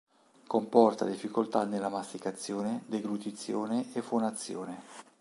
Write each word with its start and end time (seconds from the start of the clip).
Comporta 0.47 1.05
difficoltà 1.05 1.63
nella 1.63 1.87
masticazione, 1.87 2.81
deglutizione 2.87 3.85
e 3.93 4.01
fonazione. 4.01 4.81